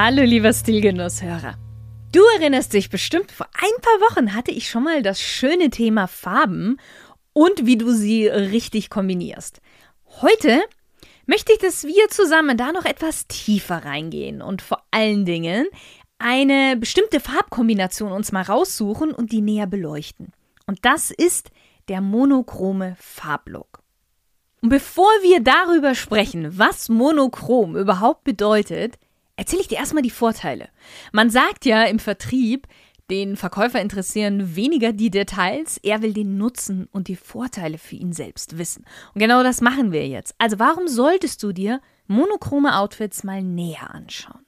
Hallo 0.00 0.22
lieber 0.22 0.52
Stilgenusshörer. 0.52 1.54
Du 2.12 2.20
erinnerst 2.36 2.72
dich 2.72 2.88
bestimmt, 2.88 3.32
vor 3.32 3.48
ein 3.52 3.82
paar 3.82 4.08
Wochen 4.08 4.32
hatte 4.32 4.52
ich 4.52 4.70
schon 4.70 4.84
mal 4.84 5.02
das 5.02 5.20
schöne 5.20 5.70
Thema 5.70 6.06
Farben 6.06 6.76
und 7.32 7.66
wie 7.66 7.76
du 7.76 7.90
sie 7.90 8.28
richtig 8.28 8.90
kombinierst. 8.90 9.60
Heute 10.20 10.62
möchte 11.26 11.52
ich, 11.52 11.58
dass 11.58 11.82
wir 11.82 12.08
zusammen 12.10 12.56
da 12.56 12.70
noch 12.70 12.84
etwas 12.84 13.26
tiefer 13.26 13.84
reingehen 13.84 14.40
und 14.40 14.62
vor 14.62 14.84
allen 14.92 15.24
Dingen 15.24 15.66
eine 16.20 16.76
bestimmte 16.76 17.18
Farbkombination 17.18 18.12
uns 18.12 18.30
mal 18.30 18.44
raussuchen 18.44 19.10
und 19.10 19.32
die 19.32 19.40
näher 19.40 19.66
beleuchten. 19.66 20.30
Und 20.68 20.78
das 20.82 21.10
ist 21.10 21.50
der 21.88 22.00
monochrome 22.00 22.94
Farblook. 23.00 23.82
Und 24.62 24.68
bevor 24.68 25.10
wir 25.22 25.40
darüber 25.40 25.96
sprechen, 25.96 26.56
was 26.56 26.88
monochrom 26.88 27.74
überhaupt 27.76 28.22
bedeutet, 28.22 28.96
erzähle 29.38 29.62
ich 29.62 29.68
dir 29.68 29.78
erstmal 29.78 30.02
die 30.02 30.10
Vorteile. 30.10 30.68
Man 31.12 31.30
sagt 31.30 31.64
ja 31.64 31.84
im 31.84 31.98
Vertrieb, 32.00 32.66
den 33.08 33.36
Verkäufer 33.36 33.80
interessieren 33.80 34.54
weniger 34.54 34.92
die 34.92 35.10
Details, 35.10 35.78
er 35.82 36.02
will 36.02 36.12
den 36.12 36.36
Nutzen 36.36 36.88
und 36.90 37.08
die 37.08 37.16
Vorteile 37.16 37.78
für 37.78 37.96
ihn 37.96 38.12
selbst 38.12 38.58
wissen. 38.58 38.84
Und 39.14 39.20
genau 39.20 39.42
das 39.42 39.62
machen 39.62 39.92
wir 39.92 40.06
jetzt. 40.06 40.34
Also 40.36 40.58
warum 40.58 40.88
solltest 40.88 41.42
du 41.42 41.52
dir 41.52 41.80
monochrome 42.06 42.76
Outfits 42.76 43.24
mal 43.24 43.42
näher 43.42 43.94
anschauen? 43.94 44.44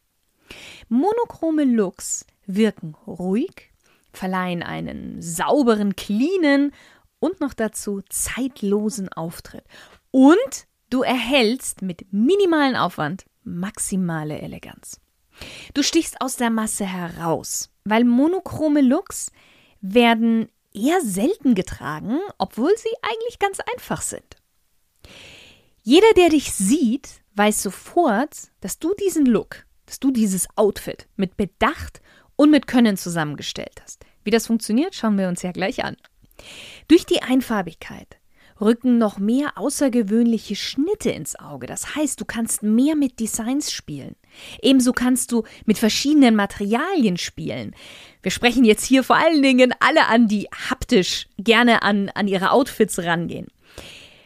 Monochrome 0.88 1.64
Looks 1.64 2.26
wirken 2.44 2.96
ruhig, 3.06 3.70
verleihen 4.12 4.62
einen 4.62 5.22
sauberen, 5.22 5.94
cleanen 5.94 6.72
und 7.20 7.40
noch 7.40 7.54
dazu 7.54 8.02
zeitlosen 8.08 9.08
Auftritt. 9.08 9.64
Und 10.10 10.66
du 10.90 11.02
erhältst 11.02 11.80
mit 11.80 12.12
minimalen 12.12 12.74
Aufwand 12.74 13.24
maximale 13.44 14.40
Eleganz. 14.40 15.00
Du 15.74 15.82
stichst 15.82 16.20
aus 16.20 16.36
der 16.36 16.50
Masse 16.50 16.84
heraus, 16.84 17.70
weil 17.84 18.04
monochrome 18.04 18.80
Looks 18.80 19.32
werden 19.80 20.48
eher 20.72 21.00
selten 21.00 21.54
getragen, 21.54 22.18
obwohl 22.38 22.72
sie 22.76 22.94
eigentlich 23.02 23.38
ganz 23.38 23.58
einfach 23.74 24.02
sind. 24.02 24.36
Jeder, 25.82 26.12
der 26.16 26.28
dich 26.28 26.52
sieht, 26.52 27.22
weiß 27.34 27.62
sofort, 27.62 28.50
dass 28.60 28.78
du 28.78 28.94
diesen 28.94 29.26
Look, 29.26 29.64
dass 29.86 29.98
du 29.98 30.10
dieses 30.10 30.46
Outfit 30.56 31.08
mit 31.16 31.36
Bedacht 31.36 32.02
und 32.36 32.50
mit 32.50 32.66
Können 32.66 32.96
zusammengestellt 32.96 33.80
hast. 33.82 34.04
Wie 34.22 34.30
das 34.30 34.46
funktioniert, 34.46 34.94
schauen 34.94 35.18
wir 35.18 35.28
uns 35.28 35.42
ja 35.42 35.52
gleich 35.52 35.82
an. 35.84 35.96
Durch 36.88 37.06
die 37.06 37.22
Einfarbigkeit 37.22 38.19
rücken 38.60 38.98
noch 38.98 39.18
mehr 39.18 39.56
außergewöhnliche 39.56 40.56
Schnitte 40.56 41.10
ins 41.10 41.38
Auge. 41.38 41.66
Das 41.66 41.94
heißt, 41.94 42.20
du 42.20 42.24
kannst 42.24 42.62
mehr 42.62 42.96
mit 42.96 43.20
Designs 43.20 43.72
spielen. 43.72 44.16
Ebenso 44.62 44.92
kannst 44.92 45.32
du 45.32 45.44
mit 45.66 45.78
verschiedenen 45.78 46.36
Materialien 46.36 47.16
spielen. 47.16 47.74
Wir 48.22 48.30
sprechen 48.30 48.64
jetzt 48.64 48.84
hier 48.84 49.02
vor 49.02 49.16
allen 49.16 49.42
Dingen 49.42 49.74
alle 49.80 50.06
an, 50.06 50.28
die 50.28 50.48
haptisch 50.68 51.28
gerne 51.38 51.82
an, 51.82 52.10
an 52.10 52.28
ihre 52.28 52.50
Outfits 52.50 52.98
rangehen. 52.98 53.46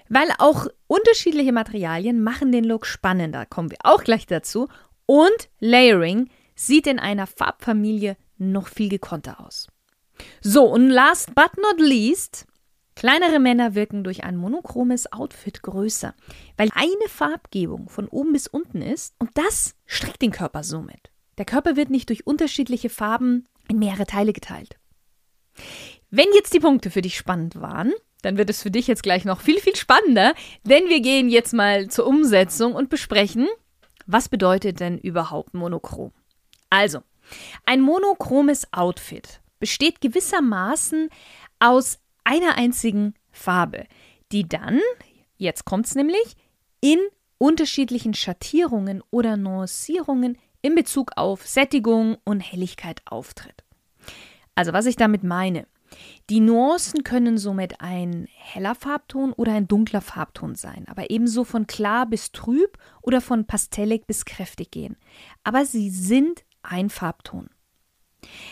Weil 0.08 0.28
auch 0.38 0.66
unterschiedliche 0.86 1.52
Materialien 1.52 2.22
machen 2.22 2.52
den 2.52 2.64
Look 2.64 2.86
spannender, 2.86 3.46
kommen 3.46 3.70
wir 3.70 3.78
auch 3.84 4.04
gleich 4.04 4.26
dazu. 4.26 4.68
Und 5.06 5.48
Layering 5.60 6.28
sieht 6.54 6.86
in 6.86 6.98
einer 6.98 7.26
Farbfamilie 7.26 8.16
noch 8.38 8.68
viel 8.68 8.88
gekonnter 8.88 9.40
aus. 9.40 9.68
So, 10.40 10.64
und 10.64 10.88
last 10.88 11.34
but 11.34 11.56
not 11.56 11.80
least, 11.80 12.46
Kleinere 12.96 13.40
Männer 13.40 13.74
wirken 13.74 14.04
durch 14.04 14.24
ein 14.24 14.36
monochromes 14.36 15.12
Outfit 15.12 15.62
größer, 15.62 16.14
weil 16.56 16.70
eine 16.74 17.08
Farbgebung 17.08 17.88
von 17.88 18.06
oben 18.08 18.32
bis 18.32 18.46
unten 18.46 18.82
ist 18.82 19.14
und 19.18 19.30
das 19.34 19.74
streckt 19.84 20.22
den 20.22 20.30
Körper 20.30 20.62
somit. 20.62 21.10
Der 21.38 21.44
Körper 21.44 21.76
wird 21.76 21.90
nicht 21.90 22.08
durch 22.08 22.26
unterschiedliche 22.26 22.90
Farben 22.90 23.48
in 23.68 23.78
mehrere 23.78 24.06
Teile 24.06 24.32
geteilt. 24.32 24.76
Wenn 26.10 26.28
jetzt 26.34 26.54
die 26.54 26.60
Punkte 26.60 26.90
für 26.90 27.02
dich 27.02 27.16
spannend 27.16 27.60
waren, 27.60 27.92
dann 28.22 28.38
wird 28.38 28.50
es 28.50 28.62
für 28.62 28.70
dich 28.70 28.86
jetzt 28.86 29.02
gleich 29.02 29.24
noch 29.24 29.40
viel, 29.40 29.60
viel 29.60 29.76
spannender, 29.76 30.34
denn 30.62 30.88
wir 30.88 31.00
gehen 31.00 31.28
jetzt 31.28 31.52
mal 31.52 31.88
zur 31.88 32.06
Umsetzung 32.06 32.74
und 32.74 32.88
besprechen, 32.88 33.48
was 34.06 34.28
bedeutet 34.28 34.80
denn 34.80 34.98
überhaupt 34.98 35.54
monochrom? 35.54 36.12
Also, 36.70 37.00
ein 37.64 37.80
monochromes 37.80 38.72
Outfit 38.72 39.40
besteht 39.58 40.00
gewissermaßen 40.00 41.08
aus 41.58 41.98
einer 42.24 42.56
einzigen 42.56 43.14
Farbe, 43.30 43.86
die 44.32 44.48
dann, 44.48 44.80
jetzt 45.36 45.64
kommt 45.64 45.86
es 45.86 45.94
nämlich, 45.94 46.36
in 46.80 46.98
unterschiedlichen 47.38 48.14
Schattierungen 48.14 49.02
oder 49.10 49.36
Nuancierungen 49.36 50.38
in 50.62 50.74
Bezug 50.74 51.12
auf 51.16 51.46
Sättigung 51.46 52.16
und 52.24 52.40
Helligkeit 52.40 53.02
auftritt. 53.04 53.64
Also 54.54 54.72
was 54.72 54.86
ich 54.86 54.96
damit 54.96 55.22
meine. 55.24 55.66
Die 56.30 56.40
Nuancen 56.40 57.04
können 57.04 57.38
somit 57.38 57.80
ein 57.80 58.26
heller 58.34 58.74
Farbton 58.74 59.32
oder 59.32 59.52
ein 59.52 59.68
dunkler 59.68 60.00
Farbton 60.00 60.54
sein, 60.54 60.86
aber 60.88 61.10
ebenso 61.10 61.44
von 61.44 61.66
klar 61.66 62.06
bis 62.06 62.32
trüb 62.32 62.78
oder 63.02 63.20
von 63.20 63.46
pastellig 63.46 64.06
bis 64.06 64.24
kräftig 64.24 64.70
gehen. 64.70 64.96
Aber 65.44 65.66
sie 65.66 65.90
sind 65.90 66.44
ein 66.62 66.90
Farbton. 66.90 67.50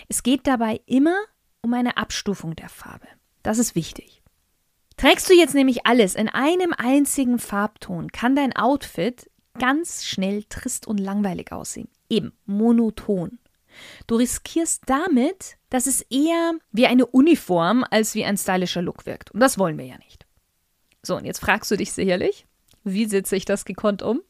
Es 0.08 0.22
geht 0.22 0.46
dabei 0.46 0.80
immer 0.86 1.16
um 1.62 1.72
eine 1.74 1.96
Abstufung 1.96 2.54
der 2.54 2.68
Farbe. 2.68 3.08
Das 3.42 3.58
ist 3.58 3.74
wichtig. 3.74 4.22
Trägst 4.96 5.28
du 5.28 5.34
jetzt 5.34 5.54
nämlich 5.54 5.86
alles 5.86 6.14
in 6.14 6.28
einem 6.28 6.72
einzigen 6.76 7.38
Farbton, 7.38 8.12
kann 8.12 8.36
dein 8.36 8.54
Outfit 8.54 9.30
ganz 9.58 10.04
schnell 10.04 10.44
trist 10.44 10.86
und 10.86 10.98
langweilig 10.98 11.52
aussehen. 11.52 11.88
Eben 12.08 12.32
monoton. 12.46 13.38
Du 14.06 14.16
riskierst 14.16 14.82
damit, 14.86 15.56
dass 15.70 15.86
es 15.86 16.02
eher 16.02 16.52
wie 16.72 16.86
eine 16.86 17.06
Uniform 17.06 17.84
als 17.90 18.14
wie 18.14 18.24
ein 18.24 18.36
stylischer 18.36 18.82
Look 18.82 19.06
wirkt. 19.06 19.30
Und 19.30 19.40
das 19.40 19.58
wollen 19.58 19.78
wir 19.78 19.86
ja 19.86 19.96
nicht. 19.98 20.26
So, 21.02 21.16
und 21.16 21.24
jetzt 21.24 21.40
fragst 21.40 21.70
du 21.70 21.76
dich 21.76 21.92
sicherlich, 21.92 22.46
wie 22.84 23.06
setze 23.06 23.34
ich 23.36 23.44
das 23.44 23.64
gekonnt 23.64 24.02
um? 24.02 24.22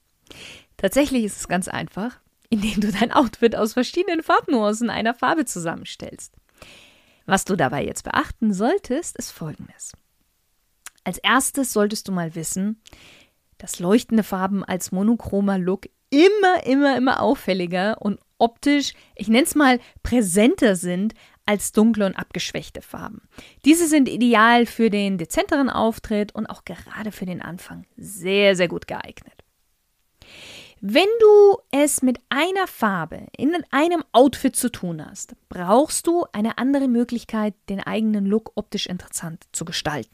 Tatsächlich 0.76 1.24
ist 1.24 1.38
es 1.38 1.48
ganz 1.48 1.68
einfach, 1.68 2.18
indem 2.50 2.80
du 2.80 2.90
dein 2.92 3.12
Outfit 3.12 3.56
aus 3.56 3.74
verschiedenen 3.74 4.22
Farbnuancen 4.22 4.90
einer 4.90 5.14
Farbe 5.14 5.44
zusammenstellst. 5.44 6.34
Was 7.26 7.44
du 7.44 7.56
dabei 7.56 7.84
jetzt 7.84 8.04
beachten 8.04 8.52
solltest, 8.52 9.16
ist 9.16 9.30
folgendes. 9.30 9.92
Als 11.04 11.18
erstes 11.18 11.72
solltest 11.72 12.08
du 12.08 12.12
mal 12.12 12.34
wissen, 12.34 12.80
dass 13.58 13.78
leuchtende 13.78 14.22
Farben 14.22 14.64
als 14.64 14.92
monochromer 14.92 15.58
Look 15.58 15.88
immer, 16.10 16.66
immer, 16.66 16.96
immer 16.96 17.22
auffälliger 17.22 18.00
und 18.00 18.20
optisch, 18.38 18.92
ich 19.14 19.28
nenne 19.28 19.44
es 19.44 19.54
mal, 19.54 19.78
präsenter 20.02 20.76
sind 20.76 21.14
als 21.46 21.72
dunkle 21.72 22.06
und 22.06 22.16
abgeschwächte 22.16 22.82
Farben. 22.82 23.22
Diese 23.64 23.88
sind 23.88 24.08
ideal 24.08 24.66
für 24.66 24.90
den 24.90 25.18
dezenteren 25.18 25.70
Auftritt 25.70 26.34
und 26.34 26.46
auch 26.46 26.64
gerade 26.64 27.12
für 27.12 27.26
den 27.26 27.42
Anfang 27.42 27.86
sehr, 27.96 28.54
sehr 28.56 28.68
gut 28.68 28.86
geeignet. 28.86 29.41
Wenn 30.84 31.06
du 31.20 31.58
es 31.70 32.02
mit 32.02 32.18
einer 32.28 32.66
Farbe 32.66 33.28
in 33.36 33.54
einem 33.70 34.02
Outfit 34.10 34.56
zu 34.56 34.68
tun 34.68 35.06
hast, 35.06 35.36
brauchst 35.48 36.08
du 36.08 36.26
eine 36.32 36.58
andere 36.58 36.88
Möglichkeit, 36.88 37.54
den 37.68 37.78
eigenen 37.78 38.26
Look 38.26 38.50
optisch 38.56 38.86
interessant 38.86 39.44
zu 39.52 39.64
gestalten. 39.64 40.10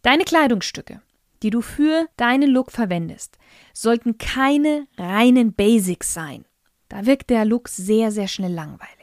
Deine 0.00 0.24
Kleidungsstücke, 0.24 1.02
die 1.42 1.50
du 1.50 1.60
für 1.60 2.06
deinen 2.16 2.48
Look 2.48 2.72
verwendest, 2.72 3.36
sollten 3.74 4.16
keine 4.16 4.86
reinen 4.96 5.52
Basics 5.52 6.14
sein. 6.14 6.46
Da 6.88 7.04
wirkt 7.04 7.28
der 7.28 7.44
Look 7.44 7.68
sehr, 7.68 8.10
sehr 8.10 8.26
schnell 8.26 8.54
langweilig. 8.54 8.97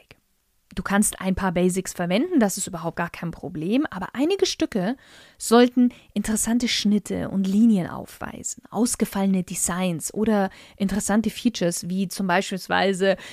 Du 0.76 0.82
kannst 0.82 1.22
ein 1.22 1.34
paar 1.34 1.52
Basics 1.52 1.94
verwenden, 1.94 2.38
das 2.38 2.58
ist 2.58 2.66
überhaupt 2.66 2.96
gar 2.96 3.08
kein 3.08 3.30
Problem, 3.30 3.86
aber 3.90 4.08
einige 4.12 4.44
Stücke 4.44 4.96
sollten 5.38 5.88
interessante 6.12 6.68
Schnitte 6.68 7.30
und 7.30 7.46
Linien 7.46 7.88
aufweisen, 7.88 8.62
ausgefallene 8.70 9.42
Designs 9.42 10.12
oder 10.12 10.50
interessante 10.76 11.30
Features 11.30 11.88
wie 11.88 12.08
zum 12.08 12.26
Beispiel 12.26 12.58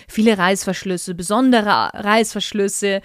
viele 0.07 0.37
Reißverschlüsse, 0.37 1.15
besondere 1.15 1.91
Reißverschlüsse, 1.93 3.01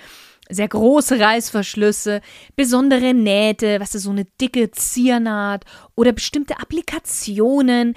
sehr 0.48 0.68
große 0.68 1.18
Reißverschlüsse, 1.18 2.20
besondere 2.54 3.14
Nähte, 3.14 3.80
was 3.80 3.96
ist 3.96 4.04
so 4.04 4.10
eine 4.10 4.24
dicke 4.40 4.70
Ziernaht 4.70 5.64
oder 5.96 6.12
bestimmte 6.12 6.60
Applikationen. 6.60 7.96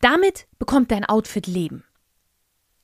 Damit 0.00 0.46
bekommt 0.60 0.92
dein 0.92 1.04
Outfit 1.04 1.48
Leben. 1.48 1.82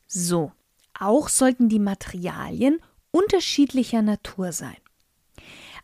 So, 0.08 0.50
auch 0.99 1.29
sollten 1.29 1.69
die 1.69 1.79
Materialien 1.79 2.81
unterschiedlicher 3.11 4.02
Natur 4.02 4.52
sein. 4.52 4.76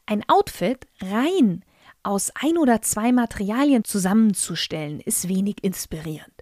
Ein 0.06 0.28
Outfit 0.28 0.86
rein 1.00 1.64
aus 2.02 2.32
ein 2.34 2.56
oder 2.56 2.82
zwei 2.82 3.12
Materialien 3.12 3.84
zusammenzustellen, 3.84 5.00
ist 5.00 5.28
wenig 5.28 5.62
inspirierend. 5.62 6.32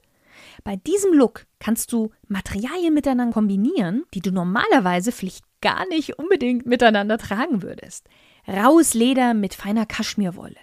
Bei 0.64 0.76
diesem 0.76 1.12
Look 1.12 1.46
kannst 1.58 1.92
du 1.92 2.10
Materialien 2.28 2.94
miteinander 2.94 3.34
kombinieren, 3.34 4.04
die 4.14 4.20
du 4.20 4.30
normalerweise 4.30 5.12
vielleicht 5.12 5.44
gar 5.60 5.86
nicht 5.88 6.18
unbedingt 6.18 6.66
miteinander 6.66 7.18
tragen 7.18 7.62
würdest. 7.62 8.08
Raues 8.46 8.94
Leder 8.94 9.34
mit 9.34 9.54
feiner 9.54 9.86
Kaschmirwolle, 9.86 10.56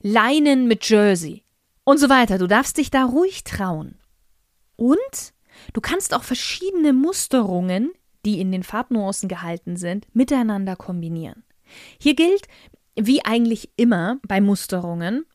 Leinen 0.00 0.68
mit 0.68 0.88
Jersey 0.88 1.42
und 1.84 1.98
so 1.98 2.08
weiter. 2.08 2.38
Du 2.38 2.46
darfst 2.46 2.78
dich 2.78 2.90
da 2.90 3.04
ruhig 3.04 3.44
trauen. 3.44 3.98
Und 4.76 5.34
du 5.72 5.80
kannst 5.80 6.14
auch 6.14 6.22
verschiedene 6.22 6.92
Musterungen, 6.92 7.92
die 8.24 8.40
in 8.40 8.52
den 8.52 8.62
Farbnuancen 8.62 9.28
gehalten 9.28 9.76
sind, 9.76 10.06
miteinander 10.14 10.76
kombinieren. 10.76 11.44
Hier 11.98 12.14
gilt, 12.14 12.48
wie 12.96 13.24
eigentlich 13.24 13.70
immer 13.76 14.18
bei 14.26 14.40
Musterungen, 14.40 15.26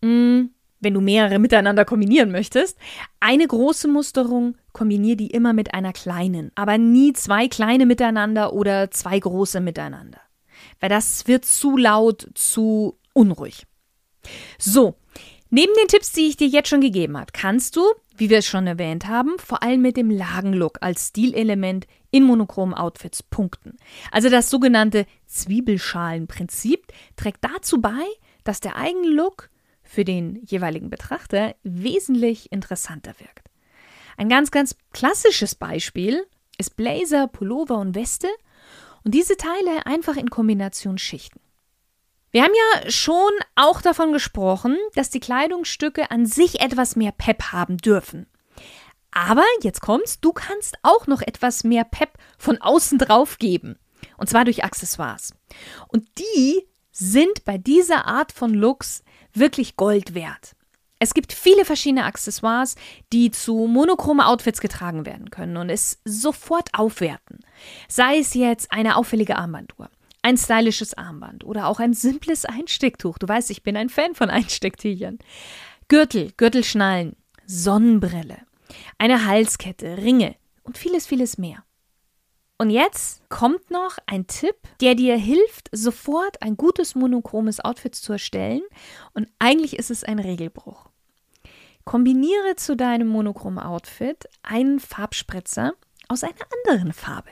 mm, 0.00 0.46
wenn 0.80 0.94
du 0.94 1.00
mehrere 1.00 1.38
miteinander 1.38 1.84
kombinieren 1.84 2.30
möchtest, 2.30 2.78
eine 3.20 3.46
große 3.46 3.86
Musterung 3.88 4.56
kombiniere 4.72 5.16
die 5.16 5.30
immer 5.30 5.52
mit 5.52 5.74
einer 5.74 5.92
kleinen, 5.92 6.50
aber 6.54 6.78
nie 6.78 7.12
zwei 7.12 7.48
kleine 7.48 7.86
miteinander 7.86 8.52
oder 8.52 8.90
zwei 8.90 9.18
große 9.18 9.60
miteinander. 9.60 10.20
Weil 10.78 10.88
das 10.88 11.26
wird 11.26 11.44
zu 11.44 11.76
laut, 11.76 12.28
zu 12.34 12.98
unruhig. 13.12 13.66
So, 14.58 14.94
neben 15.50 15.72
den 15.74 15.88
Tipps, 15.88 16.12
die 16.12 16.28
ich 16.28 16.36
dir 16.36 16.48
jetzt 16.48 16.68
schon 16.68 16.80
gegeben 16.80 17.18
habe, 17.18 17.32
kannst 17.32 17.76
du, 17.76 17.82
wie 18.20 18.28
wir 18.28 18.38
es 18.38 18.46
schon 18.46 18.66
erwähnt 18.66 19.08
haben, 19.08 19.38
vor 19.38 19.62
allem 19.62 19.80
mit 19.80 19.96
dem 19.96 20.10
Lagenlook 20.10 20.78
als 20.82 21.08
Stilelement 21.08 21.86
in 22.10 22.22
monochromen 22.24 22.74
Outfits 22.74 23.22
punkten. 23.22 23.78
Also 24.12 24.28
das 24.28 24.50
sogenannte 24.50 25.06
Zwiebelschalenprinzip 25.26 26.86
trägt 27.16 27.42
dazu 27.42 27.80
bei, 27.80 28.04
dass 28.44 28.60
der 28.60 28.76
Eigenlook 28.76 29.48
für 29.82 30.04
den 30.04 30.44
jeweiligen 30.44 30.90
Betrachter 30.90 31.54
wesentlich 31.62 32.52
interessanter 32.52 33.14
wirkt. 33.18 33.48
Ein 34.18 34.28
ganz, 34.28 34.50
ganz 34.50 34.76
klassisches 34.92 35.54
Beispiel 35.54 36.22
ist 36.58 36.76
Blazer, 36.76 37.26
Pullover 37.26 37.78
und 37.78 37.94
Weste 37.94 38.28
und 39.02 39.14
diese 39.14 39.38
Teile 39.38 39.86
einfach 39.86 40.18
in 40.18 40.28
Kombination 40.28 40.98
schichten. 40.98 41.40
Wir 42.32 42.44
haben 42.44 42.52
ja 42.54 42.90
schon 42.90 43.32
auch 43.56 43.82
davon 43.82 44.12
gesprochen, 44.12 44.76
dass 44.94 45.10
die 45.10 45.18
Kleidungsstücke 45.18 46.10
an 46.12 46.26
sich 46.26 46.60
etwas 46.60 46.94
mehr 46.94 47.10
Pep 47.10 47.52
haben 47.52 47.76
dürfen. 47.78 48.26
Aber 49.10 49.44
jetzt 49.62 49.80
kommt's, 49.80 50.20
du 50.20 50.32
kannst 50.32 50.76
auch 50.82 51.08
noch 51.08 51.22
etwas 51.22 51.64
mehr 51.64 51.82
Pep 51.84 52.10
von 52.38 52.58
außen 52.58 52.98
drauf 52.98 53.38
geben. 53.38 53.78
Und 54.16 54.28
zwar 54.28 54.44
durch 54.44 54.62
Accessoires. 54.62 55.34
Und 55.88 56.06
die 56.18 56.68
sind 56.92 57.44
bei 57.44 57.58
dieser 57.58 58.06
Art 58.06 58.30
von 58.30 58.54
Looks 58.54 59.02
wirklich 59.32 59.76
Gold 59.76 60.14
wert. 60.14 60.54
Es 61.00 61.14
gibt 61.14 61.32
viele 61.32 61.64
verschiedene 61.64 62.04
Accessoires, 62.04 62.76
die 63.12 63.30
zu 63.30 63.66
monochrome 63.66 64.26
Outfits 64.26 64.60
getragen 64.60 65.06
werden 65.06 65.30
können 65.30 65.56
und 65.56 65.70
es 65.70 65.98
sofort 66.04 66.68
aufwerten. 66.74 67.40
Sei 67.88 68.18
es 68.18 68.34
jetzt 68.34 68.70
eine 68.70 68.96
auffällige 68.96 69.36
Armbanduhr, 69.36 69.88
ein 70.22 70.36
stylisches 70.36 70.94
Armband 70.94 71.44
oder 71.44 71.66
auch 71.66 71.80
ein 71.80 71.94
simples 71.94 72.44
Einstecktuch. 72.44 73.18
Du 73.18 73.28
weißt, 73.28 73.50
ich 73.50 73.62
bin 73.62 73.76
ein 73.76 73.88
Fan 73.88 74.14
von 74.14 74.30
Einstecktüchern. 74.30 75.18
Gürtel, 75.88 76.32
Gürtelschnallen, 76.36 77.16
Sonnenbrille, 77.46 78.38
eine 78.98 79.26
Halskette, 79.26 79.98
Ringe 79.98 80.36
und 80.62 80.78
vieles, 80.78 81.06
vieles 81.06 81.38
mehr. 81.38 81.64
Und 82.58 82.68
jetzt 82.68 83.22
kommt 83.30 83.70
noch 83.70 83.96
ein 84.06 84.26
Tipp, 84.26 84.54
der 84.82 84.94
dir 84.94 85.16
hilft, 85.16 85.70
sofort 85.72 86.42
ein 86.42 86.58
gutes 86.58 86.94
monochromes 86.94 87.58
Outfit 87.64 87.94
zu 87.94 88.12
erstellen. 88.12 88.60
Und 89.14 89.28
eigentlich 89.38 89.78
ist 89.78 89.90
es 89.90 90.04
ein 90.04 90.18
Regelbruch. 90.18 90.90
Kombiniere 91.84 92.56
zu 92.56 92.76
deinem 92.76 93.08
monochromen 93.08 93.64
Outfit 93.64 94.28
einen 94.42 94.78
Farbspritzer 94.78 95.72
aus 96.08 96.22
einer 96.22 96.34
anderen 96.66 96.92
Farbe. 96.92 97.30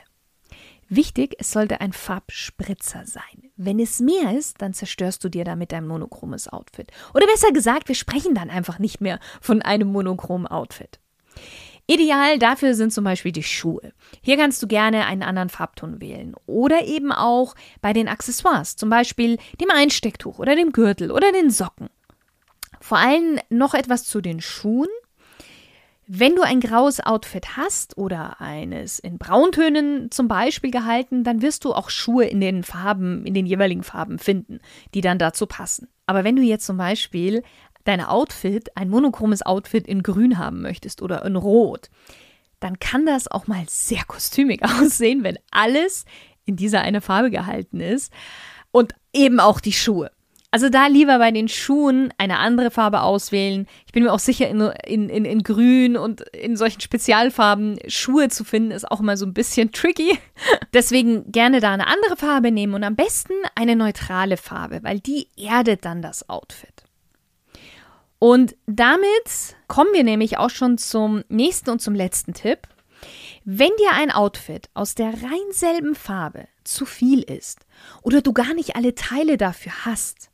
Wichtig, 0.89 1.35
es 1.39 1.51
sollte 1.51 1.81
ein 1.81 1.93
Farbspritzer 1.93 3.05
sein. 3.05 3.51
Wenn 3.57 3.79
es 3.79 4.01
mehr 4.01 4.37
ist, 4.37 4.63
dann 4.63 4.73
zerstörst 4.73 5.23
du 5.23 5.29
dir 5.29 5.45
damit 5.45 5.73
dein 5.73 5.87
monochromes 5.87 6.49
Outfit. 6.49 6.91
Oder 7.13 7.27
besser 7.27 7.53
gesagt, 7.53 7.89
wir 7.89 7.95
sprechen 7.95 8.35
dann 8.35 8.49
einfach 8.49 8.79
nicht 8.79 9.01
mehr 9.01 9.21
von 9.41 9.61
einem 9.61 9.93
monochromen 9.93 10.47
Outfit. 10.47 10.99
Ideal 11.87 12.39
dafür 12.39 12.75
sind 12.75 12.93
zum 12.93 13.05
Beispiel 13.05 13.33
die 13.33 13.43
Schuhe. 13.43 13.93
Hier 14.23 14.37
kannst 14.37 14.63
du 14.63 14.67
gerne 14.67 15.07
einen 15.07 15.23
anderen 15.23 15.49
Farbton 15.49 16.03
wählen. 16.03 16.35
Oder 16.47 16.85
eben 16.85 17.13
auch 17.13 17.55
bei 17.81 17.95
den 17.95 18.09
Accessoires, 18.09 18.77
zum 18.77 18.91
Beispiel 18.91 19.39
dem 19.61 19.71
Einstecktuch 19.71 20.39
oder 20.39 20.55
dem 20.55 20.73
Gürtel 20.73 21.11
oder 21.11 21.33
den 21.33 21.51
Socken. 21.51 21.89
Vor 22.81 22.99
allem 22.99 23.41
noch 23.49 23.75
etwas 23.75 24.05
zu 24.05 24.21
den 24.21 24.41
Schuhen. 24.41 24.89
Wenn 26.11 26.37
du 26.37 26.41
ein 26.41 26.61
graues 26.61 27.01
Outfit 27.01 27.59
hast 27.59 27.99
oder 27.99 28.41
eines 28.41 28.99
in 28.99 29.19
Brauntönen 29.19 30.11
zum 30.11 30.27
Beispiel 30.27 30.71
gehalten, 30.71 31.23
dann 31.23 31.43
wirst 31.43 31.67
du 31.67 31.75
auch 31.75 31.91
Schuhe 31.91 32.25
in 32.25 32.41
den 32.41 32.63
Farben, 32.63 33.27
in 33.27 33.35
den 33.35 33.45
jeweiligen 33.45 33.83
Farben 33.83 34.19
finden, 34.19 34.61
die 34.95 35.03
dann 35.03 35.19
dazu 35.19 35.47
passen. 35.47 35.89
Aber 36.07 36.25
wenn 36.25 36.35
du 36.35 36.41
jetzt 36.41 36.65
zum 36.65 36.79
Beispiel 36.79 37.43
dein 37.85 38.01
Outfit, 38.01 38.75
ein 38.75 38.89
monochromes 38.89 39.43
Outfit 39.43 39.87
in 39.87 40.03
Grün 40.03 40.39
haben 40.39 40.63
möchtest 40.63 41.03
oder 41.03 41.27
in 41.27 41.37
Rot, 41.37 41.91
dann 42.59 42.79
kann 42.79 43.05
das 43.05 43.31
auch 43.31 43.47
mal 43.47 43.65
sehr 43.69 44.05
kostümig 44.07 44.63
aussehen, 44.81 45.25
wenn 45.25 45.39
alles 45.51 46.07
in 46.47 46.57
dieser 46.57 46.81
eine 46.81 47.03
Farbe 47.03 47.31
gehalten 47.31 47.81
ist 47.81 48.15
und 48.71 48.95
eben 49.13 49.41
auch 49.41 49.61
die 49.61 49.75
Schuhe. 49.75 50.11
Also 50.51 50.71
da 50.71 50.87
lieber 50.87 51.19
bei 51.19 51.31
den 51.31 51.49
Schuhen 51.49 52.13
eine 52.17 52.39
andere 52.39 52.71
Farbe 52.71 53.03
auswählen. 53.03 53.67
Ich 53.87 53.93
bin 53.93 54.03
mir 54.03 54.13
auch 54.13 54.19
sicher, 54.19 54.49
in, 54.49 54.61
in, 54.87 55.11
in, 55.11 55.25
in 55.27 55.43
Grün 55.43 55.99
und 55.99 56.23
in 56.29 56.57
solchen 56.57 56.81
Spezialfarben 56.81 57.79
Schuhe 57.87 58.29
zu 58.29 58.45
finden, 58.45 58.71
ist 58.71 58.91
auch 58.91 59.01
mal 59.01 59.19
so 59.19 59.27
ein 59.27 59.35
bisschen 59.35 59.73
tricky. 59.73 60.19
Deswegen 60.73 61.31
gerne 61.31 61.61
da 61.61 61.73
eine 61.73 61.87
andere 61.87 62.17
Farbe 62.17 62.51
nehmen 62.51 62.73
und 62.73 62.83
am 62.83 62.97
besten 62.97 63.35
eine 63.55 63.77
neutrale 63.77 64.39
Farbe, 64.39 64.81
weil 64.83 65.01
die 65.01 65.29
erdet 65.37 65.85
dann 65.85 66.01
das 66.01 66.31
Outfit. 66.31 66.85
Und 68.19 68.57
damit 68.67 69.57
kommen 69.69 69.93
wir 69.93 70.03
nämlich 70.03 70.39
auch 70.39 70.51
schon 70.51 70.79
zum 70.79 71.25
nächsten 71.29 71.71
und 71.71 71.83
zum 71.83 71.95
letzten 71.95 72.33
Tipp. 72.33 72.61
Wenn 73.45 73.71
dir 73.79 73.93
ein 73.93 74.11
Outfit 74.11 74.71
aus 74.73 74.95
der 74.95 75.09
rein 75.09 75.53
selben 75.53 75.95
Farbe 75.95 76.49
zu 76.65 76.85
viel 76.85 77.23
ist 77.23 77.67
oder 78.03 78.23
du 78.23 78.33
gar 78.33 78.55
nicht 78.55 78.77
alle 78.77 78.95
Teile 78.95 79.37
dafür 79.37 79.85
hast, 79.85 80.28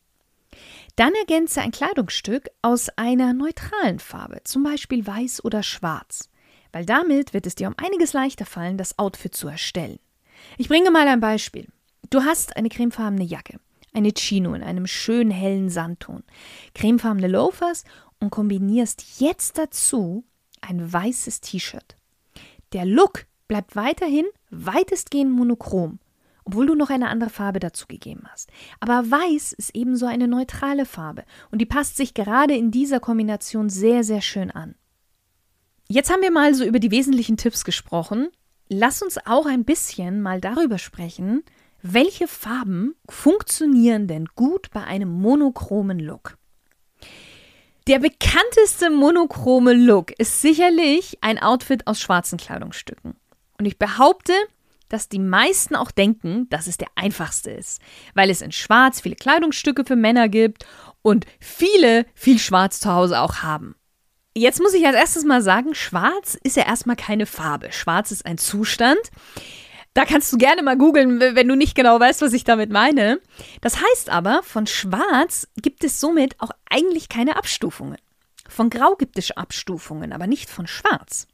dann 0.96 1.14
ergänze 1.14 1.60
ein 1.60 1.72
Kleidungsstück 1.72 2.48
aus 2.62 2.88
einer 2.96 3.32
neutralen 3.32 3.98
Farbe, 3.98 4.40
zum 4.44 4.62
Beispiel 4.62 5.06
weiß 5.06 5.44
oder 5.44 5.62
schwarz, 5.62 6.30
weil 6.72 6.86
damit 6.86 7.34
wird 7.34 7.46
es 7.46 7.54
dir 7.54 7.68
um 7.68 7.74
einiges 7.76 8.12
leichter 8.12 8.46
fallen, 8.46 8.78
das 8.78 8.98
Outfit 8.98 9.34
zu 9.34 9.48
erstellen. 9.48 9.98
Ich 10.58 10.68
bringe 10.68 10.90
mal 10.90 11.08
ein 11.08 11.20
Beispiel. 11.20 11.68
Du 12.10 12.22
hast 12.22 12.56
eine 12.56 12.68
cremefarbene 12.68 13.24
Jacke 13.24 13.58
eine 13.94 14.12
Chino 14.12 14.54
in 14.54 14.62
einem 14.62 14.86
schönen 14.86 15.30
hellen 15.30 15.70
Sandton, 15.70 16.24
cremefarbene 16.74 17.28
Loafers 17.28 17.84
und 18.20 18.30
kombinierst 18.30 19.20
jetzt 19.20 19.56
dazu 19.56 20.24
ein 20.60 20.92
weißes 20.92 21.40
T-Shirt. 21.40 21.96
Der 22.72 22.84
Look 22.84 23.26
bleibt 23.48 23.76
weiterhin 23.76 24.26
weitestgehend 24.50 25.30
monochrom, 25.30 26.00
obwohl 26.44 26.66
du 26.66 26.74
noch 26.74 26.90
eine 26.90 27.08
andere 27.08 27.30
Farbe 27.30 27.60
dazu 27.60 27.86
gegeben 27.86 28.24
hast. 28.30 28.50
Aber 28.80 29.10
weiß 29.10 29.52
ist 29.52 29.74
ebenso 29.74 30.06
eine 30.06 30.28
neutrale 30.28 30.86
Farbe 30.86 31.24
und 31.50 31.58
die 31.60 31.66
passt 31.66 31.96
sich 31.96 32.14
gerade 32.14 32.54
in 32.54 32.70
dieser 32.70 33.00
Kombination 33.00 33.70
sehr, 33.70 34.04
sehr 34.04 34.20
schön 34.20 34.50
an. 34.50 34.74
Jetzt 35.88 36.10
haben 36.10 36.22
wir 36.22 36.30
mal 36.30 36.54
so 36.54 36.64
über 36.64 36.78
die 36.78 36.90
wesentlichen 36.90 37.36
Tipps 37.36 37.64
gesprochen. 37.64 38.28
Lass 38.68 39.02
uns 39.02 39.18
auch 39.26 39.46
ein 39.46 39.64
bisschen 39.64 40.22
mal 40.22 40.40
darüber 40.40 40.78
sprechen, 40.78 41.42
welche 41.82 42.26
Farben 42.26 42.94
funktionieren 43.08 44.06
denn 44.06 44.26
gut 44.34 44.70
bei 44.72 44.82
einem 44.84 45.10
monochromen 45.10 45.98
Look? 45.98 46.38
Der 47.86 47.98
bekannteste 47.98 48.88
monochrome 48.88 49.74
Look 49.74 50.18
ist 50.18 50.40
sicherlich 50.40 51.18
ein 51.20 51.38
Outfit 51.38 51.86
aus 51.86 52.00
schwarzen 52.00 52.38
Kleidungsstücken. 52.38 53.16
Und 53.58 53.66
ich 53.66 53.78
behaupte, 53.78 54.32
dass 54.94 55.08
die 55.08 55.18
meisten 55.18 55.74
auch 55.74 55.90
denken, 55.90 56.48
dass 56.50 56.68
es 56.68 56.76
der 56.76 56.86
einfachste 56.94 57.50
ist, 57.50 57.82
weil 58.14 58.30
es 58.30 58.42
in 58.42 58.52
Schwarz 58.52 59.00
viele 59.00 59.16
Kleidungsstücke 59.16 59.84
für 59.84 59.96
Männer 59.96 60.28
gibt 60.28 60.66
und 61.02 61.26
viele 61.40 62.06
viel 62.14 62.38
Schwarz 62.38 62.78
zu 62.78 62.92
Hause 62.92 63.20
auch 63.20 63.42
haben. 63.42 63.74
Jetzt 64.36 64.60
muss 64.60 64.72
ich 64.72 64.86
als 64.86 64.94
erstes 64.94 65.24
mal 65.24 65.42
sagen, 65.42 65.74
Schwarz 65.74 66.38
ist 66.44 66.56
ja 66.56 66.64
erstmal 66.64 66.94
keine 66.94 67.26
Farbe. 67.26 67.72
Schwarz 67.72 68.12
ist 68.12 68.24
ein 68.24 68.38
Zustand. 68.38 69.00
Da 69.94 70.04
kannst 70.04 70.32
du 70.32 70.38
gerne 70.38 70.62
mal 70.62 70.78
googeln, 70.78 71.18
wenn 71.18 71.48
du 71.48 71.56
nicht 71.56 71.74
genau 71.74 71.98
weißt, 71.98 72.22
was 72.22 72.32
ich 72.32 72.44
damit 72.44 72.70
meine. 72.70 73.20
Das 73.62 73.80
heißt 73.82 74.10
aber, 74.10 74.44
von 74.44 74.68
Schwarz 74.68 75.48
gibt 75.56 75.82
es 75.82 75.98
somit 75.98 76.40
auch 76.40 76.50
eigentlich 76.70 77.08
keine 77.08 77.36
Abstufungen. 77.36 77.98
Von 78.48 78.70
Grau 78.70 78.94
gibt 78.94 79.18
es 79.18 79.32
Abstufungen, 79.32 80.12
aber 80.12 80.28
nicht 80.28 80.50
von 80.50 80.68
Schwarz. 80.68 81.26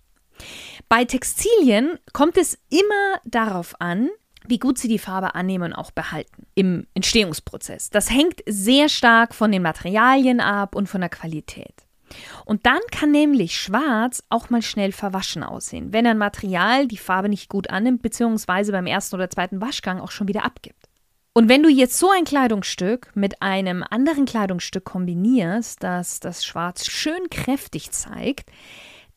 Bei 0.89 1.05
Textilien 1.05 1.99
kommt 2.13 2.37
es 2.37 2.59
immer 2.69 3.21
darauf 3.25 3.81
an, 3.81 4.09
wie 4.47 4.59
gut 4.59 4.79
sie 4.79 4.89
die 4.89 4.99
Farbe 4.99 5.35
annehmen 5.35 5.73
und 5.73 5.75
auch 5.75 5.91
behalten 5.91 6.47
im 6.55 6.87
Entstehungsprozess. 6.95 7.91
Das 7.91 8.11
hängt 8.11 8.43
sehr 8.47 8.89
stark 8.89 9.35
von 9.35 9.53
den 9.53 9.63
Materialien 9.63 10.41
ab 10.41 10.75
und 10.75 10.89
von 10.89 11.01
der 11.01 11.11
Qualität. 11.11 11.75
Und 12.45 12.67
dann 12.67 12.81
kann 12.91 13.13
nämlich 13.13 13.57
Schwarz 13.57 14.23
auch 14.31 14.51
mal 14.51 14.63
schnell 14.63 14.93
verwaschen 14.93 15.45
aussehen, 15.45 15.93
wenn 15.93 16.07
ein 16.07 16.19
Material 16.19 16.89
die 16.89 16.97
Farbe 16.97 17.29
nicht 17.29 17.49
gut 17.49 17.71
annimmt, 17.71 18.03
beziehungsweise 18.03 18.73
beim 18.73 18.87
ersten 18.87 19.17
oder 19.17 19.31
zweiten 19.31 19.61
Waschgang 19.61 20.01
auch 20.01 20.11
schon 20.11 20.27
wieder 20.27 20.45
abgibt. 20.45 20.89
Und 21.33 21.49
wenn 21.49 21.63
du 21.63 21.69
jetzt 21.69 21.97
so 21.97 22.11
ein 22.11 22.25
Kleidungsstück 22.25 23.13
mit 23.15 23.41
einem 23.41 23.85
anderen 23.89 24.25
Kleidungsstück 24.25 24.85
kombinierst, 24.85 25.83
das 25.83 26.19
das 26.19 26.45
Schwarz 26.45 26.87
schön 26.87 27.31
kräftig 27.31 27.93
zeigt, 27.93 28.51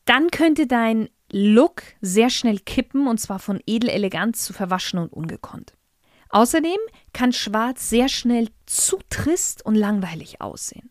dann 0.04 0.30
könnte 0.30 0.66
dein 0.66 1.08
Look 1.30 1.82
sehr 2.00 2.30
schnell 2.30 2.58
kippen 2.58 3.06
und 3.06 3.18
zwar 3.18 3.38
von 3.38 3.60
edel 3.66 3.90
zu 4.34 4.52
verwaschen 4.52 4.98
und 4.98 5.12
ungekonnt. 5.12 5.74
Außerdem 6.30 6.78
kann 7.12 7.32
Schwarz 7.32 7.88
sehr 7.88 8.08
schnell 8.08 8.48
zu 8.66 8.98
trist 9.08 9.64
und 9.64 9.76
langweilig 9.76 10.40
aussehen. 10.40 10.88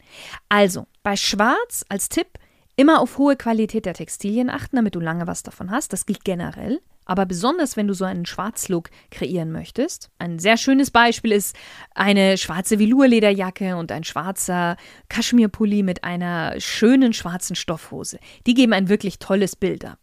Also 0.50 0.88
bei 1.04 1.18
Schwarz 1.18 1.84
als 1.90 2.10
Tipp 2.10 2.28
immer 2.76 3.02
auf 3.02 3.18
hohe 3.18 3.36
Qualität 3.36 3.86
der 3.86 3.94
Textilien 3.94 4.50
achten, 4.50 4.78
damit 4.78 4.96
du 4.96 5.00
lange 5.00 5.28
was 5.28 5.44
davon 5.44 5.70
hast. 5.70 5.94
Das 5.94 6.06
gilt 6.06 6.24
generell. 6.24 6.82
Aber 7.06 7.26
besonders, 7.26 7.76
wenn 7.78 7.88
du 7.88 7.94
so 7.94 8.06
einen 8.06 8.26
Schwarzlook 8.26 8.90
kreieren 9.12 9.52
möchtest. 9.52 10.10
Ein 10.20 10.40
sehr 10.40 10.58
schönes 10.58 10.92
Beispiel 10.92 11.32
ist 11.32 11.56
eine 11.94 12.38
schwarze 12.38 12.80
Velourlederjacke 12.80 13.76
und 13.76 13.92
ein 13.92 14.04
schwarzer 14.04 14.78
Kaschmirpulli 15.10 15.84
mit 15.84 16.04
einer 16.04 16.60
schönen 16.60 17.14
schwarzen 17.14 17.56
Stoffhose. 17.56 18.20
Die 18.48 18.54
geben 18.54 18.74
ein 18.74 18.90
wirklich 18.90 19.20
tolles 19.20 19.56
Bild 19.56 19.86
ab. 19.86 20.00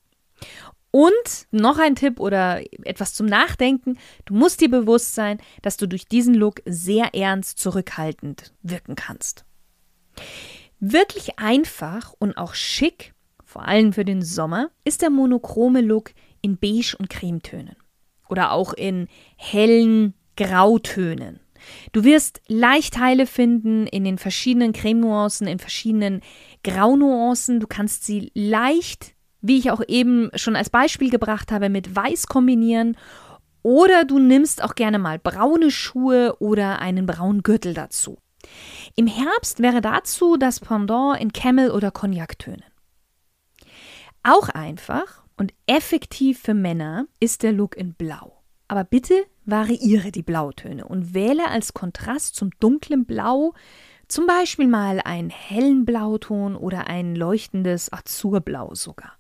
Und 0.91 1.47
noch 1.53 1.79
ein 1.79 1.95
Tipp 1.95 2.19
oder 2.19 2.61
etwas 2.85 3.15
zum 3.15 3.27
Nachdenken. 3.27 3.97
Du 4.25 4.35
musst 4.35 4.61
dir 4.61 4.69
bewusst 4.69 5.15
sein, 5.15 5.39
dass 5.63 5.77
du 5.77 5.87
durch 5.87 6.07
diesen 6.07 6.35
Look 6.35 6.63
sehr 6.67 7.15
ernst 7.15 7.59
zurückhaltend 7.61 8.53
wirken 8.63 8.97
kannst. 8.97 9.45
Wirklich 10.81 11.39
einfach 11.39 12.13
und 12.19 12.37
auch 12.37 12.55
schick, 12.55 13.15
vor 13.45 13.67
allem 13.67 13.93
für 13.93 14.05
den 14.05 14.23
Sommer, 14.23 14.71
ist 14.85 15.03
der 15.03 15.11
monochrome 15.11 15.81
Look 15.81 16.13
in 16.43 16.59
Beige 16.59 16.97
und 16.99 17.11
Cremetönen 17.11 17.77
oder 18.29 18.53
auch 18.53 18.73
in 18.73 19.09
hellen 19.37 20.15
Grautönen. 20.37 21.41
Du 21.93 22.05
wirst 22.05 22.41
Leichteile 22.49 23.27
finden 23.27 23.87
in 23.87 24.05
den 24.05 24.19
verschiedenen 24.19 24.73
Cremenuancen, 24.73 25.47
in 25.47 25.59
verschiedenen 25.59 26.23
Graunuancen. 26.65 27.61
Du 27.61 27.67
kannst 27.67 28.05
sie 28.05 28.31
leicht, 28.35 29.15
wie 29.43 29.59
ich 29.59 29.71
auch 29.71 29.83
eben 29.87 30.31
schon 30.35 30.57
als 30.57 30.71
Beispiel 30.71 31.11
gebracht 31.11 31.53
habe, 31.53 31.69
mit 31.69 31.95
Weiß 31.95 32.27
kombinieren. 32.29 32.97
Oder 33.63 34.05
du 34.05 34.19
nimmst 34.19 34.65
auch 34.65 34.75
gerne 34.75 34.99
mal 34.99 35.19
braune 35.19 35.71
Schuhe 35.71 36.37
oder 36.39 36.79
einen 36.79 37.05
braunen 37.05 37.43
Gürtel 37.43 37.75
dazu. 37.75 38.17
Im 38.97 39.07
Herbst 39.07 39.61
wäre 39.61 39.83
dazu 39.83 40.39
das 40.39 40.61
Pendant 40.61 41.21
in 41.21 41.33
Camel- 41.33 41.71
oder 41.71 41.91
Cognac-Tönen. 41.91 42.65
Auch 44.23 44.49
einfach 44.49 45.20
und 45.41 45.55
effektiv 45.65 46.39
für 46.39 46.53
Männer 46.53 47.07
ist 47.19 47.43
der 47.43 47.53
Look 47.53 47.75
in 47.75 47.95
Blau. 47.95 48.43
Aber 48.69 48.85
bitte 48.85 49.15
variiere 49.47 50.13
die 50.13 50.23
Blautöne 50.23 50.85
und 50.85 51.15
wähle 51.15 51.49
als 51.49 51.73
Kontrast 51.73 52.37
zum 52.37 52.51
dunklen 52.61 53.07
Blau 53.07 53.55
zum 54.07 54.27
Beispiel 54.27 54.69
mal 54.69 55.01
einen 55.03 55.31
hellen 55.31 55.87
Blauton 55.87 56.57
oder 56.57 56.89
ein 56.89 57.17
leuchtendes 57.17 57.91
Azurblau 57.91 58.75
sogar. 58.75 59.13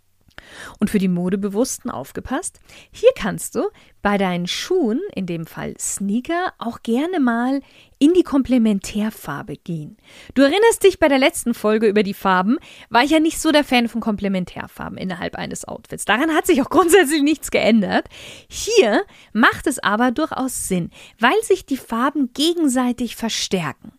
Und 0.79 0.91
für 0.91 0.99
die 0.99 1.09
Modebewussten 1.09 1.91
aufgepasst, 1.91 2.61
hier 2.91 3.11
kannst 3.15 3.55
du 3.55 3.69
bei 4.03 4.19
deinen 4.19 4.47
Schuhen, 4.47 5.01
in 5.15 5.27
dem 5.27 5.47
Fall 5.47 5.75
Sneaker, 5.79 6.53
auch 6.59 6.83
gerne 6.83 7.21
mal 7.21 7.61
in 7.99 8.15
die 8.15 8.23
Komplementärfarbe 8.23 9.57
gehen. 9.57 9.99
Du 10.35 10.43
erinnerst 10.43 10.85
dich 10.85 10.99
bei 10.99 11.09
der 11.09 11.19
letzten 11.19 11.53
Folge 11.53 11.87
über 11.87 12.03
die 12.03 12.15
Farben, 12.15 12.59
war 12.89 13.05
ich 13.05 13.11
ja 13.11 13.21
nicht 13.21 13.41
so 13.41 13.53
der 13.53 13.65
Fan 13.65 13.89
von 13.89 14.01
Komplementärfarben 14.01 14.97
innerhalb 14.97 15.37
eines 15.37 15.67
Outfits. 15.67 16.07
Daran 16.07 16.35
hat 16.35 16.47
sich 16.47 16.63
auch 16.63 16.71
grundsätzlich 16.71 17.23
nichts 17.23 17.51
geändert. 17.51 18.07
Hier 18.49 19.05
macht 19.33 19.67
es 19.67 19.79
aber 19.79 20.13
durchaus 20.13 20.69
Sinn, 20.69 20.91
weil 21.19 21.41
sich 21.43 21.67
die 21.67 21.77
Farben 21.77 22.33
gegenseitig 22.33 23.17
verstärken. 23.17 23.93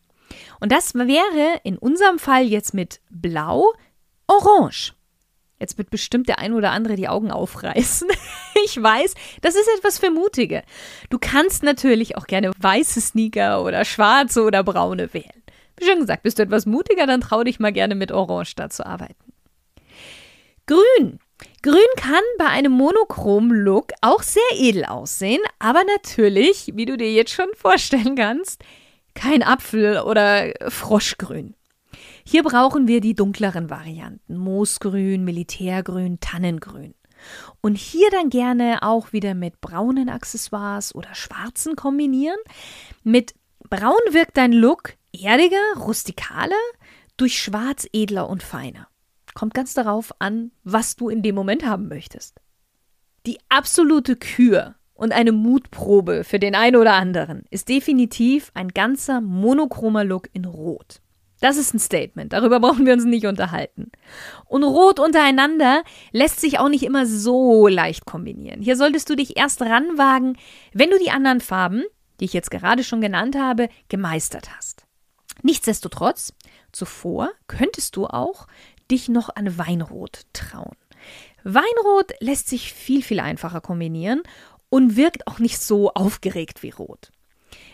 Und 0.59 0.71
das 0.71 0.95
wäre 0.95 1.59
in 1.63 1.77
unserem 1.77 2.19
Fall 2.19 2.43
jetzt 2.43 2.73
mit 2.73 3.01
Blau 3.09 3.73
Orange. 4.27 4.93
Jetzt 5.61 5.77
wird 5.77 5.91
bestimmt 5.91 6.27
der 6.27 6.39
ein 6.39 6.53
oder 6.53 6.71
andere 6.71 6.95
die 6.95 7.07
Augen 7.07 7.29
aufreißen. 7.29 8.07
ich 8.65 8.81
weiß, 8.81 9.13
das 9.41 9.53
ist 9.53 9.69
etwas 9.77 9.99
für 9.99 10.09
Mutige. 10.09 10.63
Du 11.11 11.19
kannst 11.19 11.61
natürlich 11.61 12.17
auch 12.17 12.25
gerne 12.25 12.51
weiße 12.59 12.99
Sneaker 12.99 13.63
oder 13.63 13.85
schwarze 13.85 14.41
oder 14.41 14.63
braune 14.63 15.13
wählen. 15.13 15.43
Wie 15.77 15.85
schon 15.85 15.99
gesagt, 15.99 16.23
bist 16.23 16.39
du 16.39 16.43
etwas 16.43 16.65
mutiger, 16.65 17.05
dann 17.05 17.21
trau 17.21 17.43
dich 17.43 17.59
mal 17.59 17.71
gerne 17.71 17.93
mit 17.93 18.11
Orange 18.11 18.55
da 18.55 18.71
zu 18.71 18.85
arbeiten. 18.85 19.33
Grün. 20.65 21.19
Grün 21.61 21.81
kann 21.95 22.23
bei 22.39 22.45
einem 22.45 22.71
Monochrom-Look 22.71 23.91
auch 24.01 24.23
sehr 24.23 24.41
edel 24.55 24.85
aussehen, 24.85 25.41
aber 25.59 25.83
natürlich, 25.83 26.71
wie 26.73 26.85
du 26.85 26.97
dir 26.97 27.11
jetzt 27.11 27.33
schon 27.33 27.49
vorstellen 27.55 28.15
kannst, 28.15 28.63
kein 29.13 29.43
Apfel 29.43 29.99
oder 29.99 30.53
Froschgrün. 30.69 31.53
Hier 32.31 32.43
brauchen 32.43 32.87
wir 32.87 33.01
die 33.01 33.13
dunkleren 33.13 33.69
Varianten. 33.69 34.37
Moosgrün, 34.37 35.25
Militärgrün, 35.25 36.21
Tannengrün. 36.21 36.95
Und 37.59 37.77
hier 37.77 38.09
dann 38.09 38.29
gerne 38.29 38.83
auch 38.83 39.11
wieder 39.11 39.33
mit 39.33 39.59
braunen 39.59 40.07
Accessoires 40.07 40.95
oder 40.95 41.13
schwarzen 41.13 41.75
kombinieren. 41.75 42.37
Mit 43.03 43.35
braun 43.69 43.99
wirkt 44.11 44.37
dein 44.37 44.53
Look 44.53 44.93
erdiger, 45.11 45.57
rustikaler, 45.75 46.55
durch 47.17 47.37
schwarz 47.37 47.85
edler 47.91 48.29
und 48.29 48.43
feiner. 48.43 48.87
Kommt 49.33 49.53
ganz 49.53 49.73
darauf 49.73 50.13
an, 50.19 50.51
was 50.63 50.95
du 50.95 51.09
in 51.09 51.23
dem 51.23 51.35
Moment 51.35 51.65
haben 51.65 51.89
möchtest. 51.89 52.39
Die 53.25 53.39
absolute 53.49 54.15
Kür 54.15 54.75
und 54.93 55.11
eine 55.11 55.33
Mutprobe 55.33 56.23
für 56.23 56.39
den 56.39 56.55
einen 56.55 56.77
oder 56.77 56.93
anderen 56.93 57.43
ist 57.49 57.67
definitiv 57.67 58.51
ein 58.53 58.69
ganzer 58.69 59.19
monochromer 59.19 60.05
Look 60.05 60.29
in 60.31 60.45
Rot. 60.45 61.01
Das 61.41 61.57
ist 61.57 61.73
ein 61.73 61.79
Statement. 61.79 62.31
Darüber 62.31 62.59
brauchen 62.59 62.85
wir 62.85 62.93
uns 62.93 63.03
nicht 63.03 63.25
unterhalten. 63.25 63.91
Und 64.45 64.63
Rot 64.63 64.99
untereinander 64.99 65.83
lässt 66.11 66.39
sich 66.39 66.59
auch 66.59 66.69
nicht 66.69 66.83
immer 66.83 67.05
so 67.05 67.67
leicht 67.67 68.05
kombinieren. 68.05 68.61
Hier 68.61 68.77
solltest 68.77 69.09
du 69.09 69.15
dich 69.15 69.37
erst 69.37 69.61
ranwagen, 69.61 70.37
wenn 70.71 70.91
du 70.91 70.99
die 70.99 71.09
anderen 71.09 71.41
Farben, 71.41 71.83
die 72.19 72.25
ich 72.25 72.33
jetzt 72.33 72.51
gerade 72.51 72.83
schon 72.83 73.01
genannt 73.01 73.35
habe, 73.35 73.69
gemeistert 73.89 74.55
hast. 74.55 74.85
Nichtsdestotrotz, 75.41 76.33
zuvor 76.71 77.31
könntest 77.47 77.95
du 77.95 78.05
auch 78.05 78.47
dich 78.91 79.09
noch 79.09 79.35
an 79.35 79.57
Weinrot 79.57 80.21
trauen. 80.33 80.75
Weinrot 81.43 82.11
lässt 82.19 82.49
sich 82.49 82.71
viel, 82.71 83.01
viel 83.01 83.19
einfacher 83.19 83.61
kombinieren 83.61 84.21
und 84.69 84.95
wirkt 84.95 85.25
auch 85.25 85.39
nicht 85.39 85.59
so 85.59 85.91
aufgeregt 85.93 86.61
wie 86.61 86.69
Rot. 86.69 87.11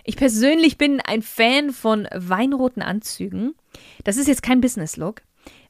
Ich 0.10 0.16
persönlich 0.16 0.78
bin 0.78 1.02
ein 1.02 1.22
Fan 1.22 1.72
von 1.72 2.08
weinroten 2.16 2.82
Anzügen. 2.82 3.56
Das 4.06 4.16
ist 4.16 4.30
jetzt 4.30 4.42
kein 4.42 4.62
Business-Look. 4.62 5.22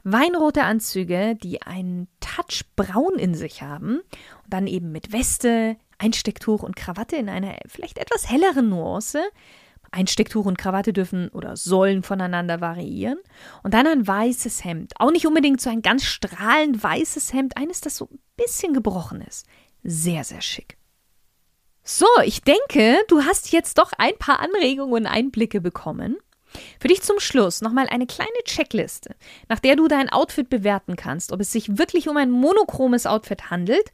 Weinrote 0.03 0.63
Anzüge, 0.63 1.35
die 1.35 1.63
einen 1.63 2.07
Touch 2.19 2.61
braun 2.75 3.17
in 3.17 3.33
sich 3.33 3.63
haben 3.63 3.95
und 3.95 4.53
dann 4.53 4.67
eben 4.67 4.91
mit 4.91 5.11
Weste, 5.11 5.75
Einstecktuch 5.97 6.61
und 6.61 6.75
Krawatte 6.75 7.15
in 7.15 7.29
einer 7.29 7.57
vielleicht 7.65 7.97
etwas 7.97 8.29
helleren 8.29 8.69
Nuance. 8.69 9.23
Einstecktuch 9.89 10.45
und 10.45 10.59
Krawatte 10.59 10.93
dürfen 10.93 11.29
oder 11.29 11.57
sollen 11.57 12.03
voneinander 12.03 12.61
variieren. 12.61 13.17
Und 13.63 13.73
dann 13.73 13.87
ein 13.87 14.05
weißes 14.05 14.63
Hemd. 14.63 14.93
Auch 14.99 15.11
nicht 15.11 15.25
unbedingt 15.25 15.61
so 15.61 15.71
ein 15.71 15.81
ganz 15.81 16.03
strahlend 16.03 16.83
weißes 16.83 17.33
Hemd, 17.33 17.57
eines, 17.57 17.81
das 17.81 17.95
so 17.95 18.07
ein 18.11 18.19
bisschen 18.35 18.75
gebrochen 18.75 19.21
ist. 19.21 19.47
Sehr, 19.81 20.23
sehr 20.23 20.41
schick. 20.41 20.77
So, 21.89 22.05
ich 22.25 22.41
denke, 22.41 22.97
du 23.07 23.23
hast 23.23 23.53
jetzt 23.53 23.77
doch 23.77 23.93
ein 23.97 24.17
paar 24.17 24.41
Anregungen 24.41 24.93
und 24.93 25.05
Einblicke 25.05 25.61
bekommen. 25.61 26.17
Für 26.81 26.89
dich 26.89 27.01
zum 27.01 27.21
Schluss 27.21 27.61
nochmal 27.61 27.87
eine 27.87 28.05
kleine 28.05 28.43
Checkliste, 28.43 29.15
nach 29.47 29.59
der 29.59 29.77
du 29.77 29.87
dein 29.87 30.09
Outfit 30.09 30.49
bewerten 30.49 30.97
kannst, 30.97 31.31
ob 31.31 31.39
es 31.39 31.53
sich 31.53 31.77
wirklich 31.77 32.09
um 32.09 32.17
ein 32.17 32.29
monochromes 32.29 33.05
Outfit 33.05 33.51
handelt 33.51 33.93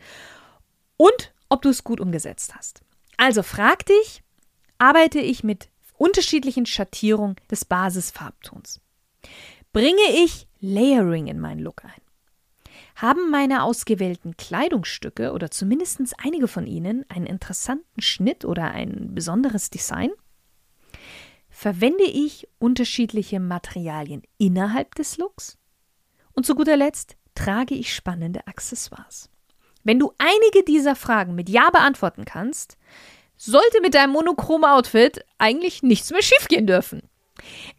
und 0.97 1.33
ob 1.49 1.61
du 1.61 1.69
es 1.69 1.83
gut 1.83 1.99
umgesetzt 1.99 2.55
hast. 2.55 2.81
Also 3.17 3.43
frag 3.43 3.85
dich, 3.85 4.23
arbeite 4.79 5.19
ich 5.19 5.43
mit 5.43 5.69
unterschiedlichen 5.95 6.65
Schattierungen 6.65 7.35
des 7.51 7.63
Basisfarbtons? 7.63 8.81
Bringe 9.71 10.01
ich 10.15 10.47
Layering 10.61 11.27
in 11.27 11.39
meinen 11.39 11.59
Look 11.59 11.85
ein? 11.85 12.02
Haben 12.95 13.29
meine 13.29 13.63
ausgewählten 13.63 14.37
Kleidungsstücke 14.37 15.31
oder 15.31 15.51
zumindest 15.51 16.01
einige 16.23 16.47
von 16.47 16.67
ihnen 16.67 17.05
einen 17.09 17.25
interessanten 17.25 18.01
Schnitt 18.01 18.45
oder 18.45 18.71
ein 18.71 19.13
besonderes 19.13 19.69
Design? 19.69 20.11
Verwende 21.49 22.03
ich 22.03 22.47
unterschiedliche 22.59 23.39
Materialien 23.39 24.23
innerhalb 24.37 24.95
des 24.95 25.17
Looks? 25.17 25.57
Und 26.33 26.45
zu 26.45 26.55
guter 26.55 26.77
Letzt 26.77 27.15
trage 27.35 27.75
ich 27.75 27.93
spannende 27.93 28.47
Accessoires. 28.47 29.29
Wenn 29.83 29.99
du 29.99 30.13
einige 30.17 30.63
dieser 30.65 30.95
Fragen 30.95 31.35
mit 31.35 31.49
Ja 31.49 31.69
beantworten 31.69 32.25
kannst, 32.25 32.77
sollte 33.37 33.81
mit 33.81 33.93
deinem 33.93 34.13
monochromen 34.13 34.69
Outfit 34.69 35.25
eigentlich 35.37 35.83
nichts 35.83 36.11
mehr 36.11 36.21
schiefgehen 36.21 36.67
dürfen. 36.67 37.01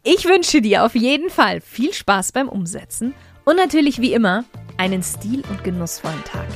Ich 0.03 0.25
wünsche 0.25 0.61
dir 0.61 0.83
auf 0.83 0.95
jeden 0.95 1.29
Fall 1.29 1.61
viel 1.61 1.93
Spaß 1.93 2.31
beim 2.31 2.49
Umsetzen 2.49 3.15
und 3.45 3.55
natürlich 3.55 3.99
wie 4.01 4.13
immer 4.13 4.45
einen 4.77 5.03
stil- 5.03 5.43
und 5.49 5.63
genussvollen 5.63 6.23
Tag. 6.23 6.47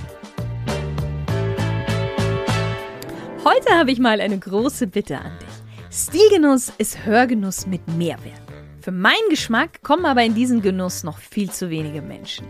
Heute 3.46 3.78
habe 3.78 3.92
ich 3.92 4.00
mal 4.00 4.22
eine 4.22 4.38
große 4.38 4.88
Bitte 4.88 5.18
an 5.18 5.32
dich. 5.40 5.98
Stilgenuss 5.98 6.72
ist 6.78 7.06
Hörgenuss 7.06 7.66
mit 7.66 7.88
Mehrwert. 7.98 8.42
Für 8.82 8.92
meinen 8.92 9.30
Geschmack 9.30 9.82
kommen 9.82 10.06
aber 10.06 10.24
in 10.24 10.36
diesen 10.36 10.62
Genuss 10.62 11.04
noch 11.04 11.18
viel 11.18 11.50
zu 11.50 11.70
wenige 11.70 12.02
Menschen. 12.02 12.46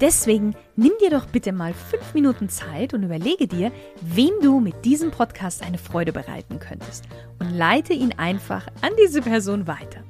Deswegen 0.00 0.56
nimm 0.74 0.92
dir 1.00 1.10
doch 1.10 1.26
bitte 1.26 1.52
mal 1.52 1.72
fünf 1.74 2.12
Minuten 2.12 2.48
Zeit 2.48 2.92
und 2.92 3.04
überlege 3.04 3.46
dir, 3.46 3.70
wem 4.00 4.32
du 4.42 4.58
mit 4.58 4.84
diesem 4.84 5.12
Podcast 5.12 5.62
eine 5.62 5.78
Freude 5.78 6.12
bereiten 6.12 6.58
könntest 6.58 7.04
und 7.38 7.56
leite 7.56 7.92
ihn 7.92 8.12
einfach 8.16 8.66
an 8.80 8.90
diese 9.00 9.22
Person 9.22 9.68
weiter. 9.68 10.02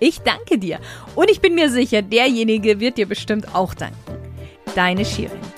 Ich 0.00 0.20
danke 0.20 0.58
dir 0.58 0.80
und 1.14 1.30
ich 1.30 1.40
bin 1.40 1.54
mir 1.54 1.70
sicher, 1.70 2.02
derjenige 2.02 2.78
wird 2.78 2.98
dir 2.98 3.08
bestimmt 3.08 3.54
auch 3.54 3.72
danken. 3.72 4.17
Deine 4.78 5.04
Shirin. 5.04 5.57